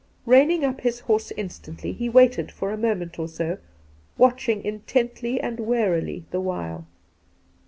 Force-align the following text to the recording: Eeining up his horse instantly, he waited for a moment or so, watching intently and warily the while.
Eeining 0.25 0.63
up 0.67 0.81
his 0.81 1.01
horse 1.01 1.29
instantly, 1.37 1.91
he 1.93 2.09
waited 2.09 2.51
for 2.51 2.71
a 2.71 2.75
moment 2.75 3.19
or 3.19 3.27
so, 3.27 3.59
watching 4.17 4.63
intently 4.65 5.39
and 5.39 5.59
warily 5.59 6.25
the 6.31 6.41
while. 6.41 6.87